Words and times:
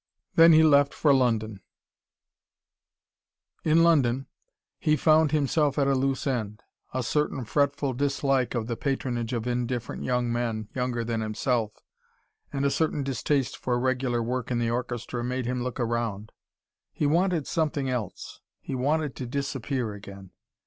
Then 0.33 0.51
he 0.51 0.63
left 0.63 0.95
for 0.95 1.13
London. 1.13 1.61
In 3.63 3.83
London 3.83 4.25
he 4.79 4.95
found 4.95 5.31
himself 5.31 5.77
at 5.77 5.85
a 5.85 5.93
loose 5.93 6.25
end. 6.25 6.63
A 6.91 7.03
certain 7.03 7.45
fretful 7.45 7.93
dislike 7.93 8.55
of 8.55 8.65
the 8.65 8.75
patronage 8.75 9.31
of 9.31 9.45
indifferent 9.45 10.01
young 10.01 10.33
men, 10.33 10.69
younger 10.73 11.03
than 11.03 11.21
himself, 11.21 11.73
and 12.51 12.65
a 12.65 12.71
certain 12.71 13.03
distaste 13.03 13.55
for 13.55 13.79
regular 13.79 14.23
work 14.23 14.49
in 14.49 14.57
the 14.57 14.71
orchestra 14.71 15.23
made 15.23 15.45
him 15.45 15.61
look 15.61 15.77
round. 15.77 16.31
He 16.91 17.05
wanted 17.05 17.45
something 17.45 17.87
else. 17.87 18.41
He 18.59 18.73
wanted 18.73 19.15
to 19.17 19.27
disappear 19.27 19.93
again. 19.93 20.31